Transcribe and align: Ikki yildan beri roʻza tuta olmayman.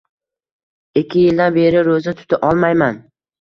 Ikki 1.01 1.21
yildan 1.25 1.53
beri 1.59 1.85
roʻza 1.89 2.15
tuta 2.23 2.41
olmayman. 2.49 2.99